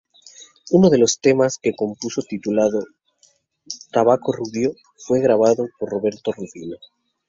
[0.71, 2.83] Uno de los temas que compuso, titulado
[3.91, 4.71] "Tabaco rubio",
[5.05, 6.77] fue grabado por Roberto Rufino.